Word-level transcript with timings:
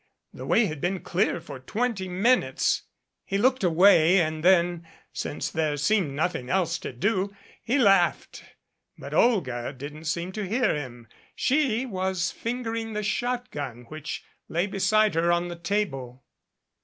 The 0.33 0.47
way 0.47 0.65
had 0.65 0.81
been 0.81 1.01
clear 1.01 1.39
for 1.39 1.59
twenty 1.59 2.07
minutes. 2.07 2.85
He 3.23 3.37
looked 3.37 3.63
away, 3.63 4.19
and 4.19 4.43
then, 4.43 4.87
since 5.13 5.51
there 5.51 5.77
seemed 5.77 6.13
nothing 6.15 6.49
else 6.49 6.79
to 6.79 6.91
do, 6.91 7.35
he 7.61 7.77
laughed. 7.77 8.43
But 8.97 9.13
Olga 9.13 9.71
didn't 9.71 10.05
seem 10.05 10.31
to 10.31 10.47
hear 10.47 10.75
him. 10.75 11.07
She 11.35 11.85
was 11.85 12.31
fingering 12.31 12.93
the 12.93 13.03
shotgun 13.03 13.83
which 13.89 14.23
lay 14.47 14.65
beside 14.65 15.13
her 15.13 15.31
on 15.31 15.49
the 15.49 15.55
table. 15.55 16.23